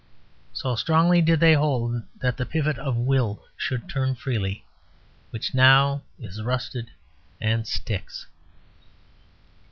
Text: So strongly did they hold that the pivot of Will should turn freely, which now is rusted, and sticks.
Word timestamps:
So 0.51 0.73
strongly 0.75 1.21
did 1.21 1.39
they 1.39 1.53
hold 1.53 2.01
that 2.21 2.35
the 2.35 2.45
pivot 2.47 2.79
of 2.79 2.95
Will 2.97 3.43
should 3.55 3.87
turn 3.87 4.15
freely, 4.15 4.65
which 5.29 5.53
now 5.53 6.01
is 6.19 6.41
rusted, 6.41 6.89
and 7.39 7.67
sticks. 7.67 8.25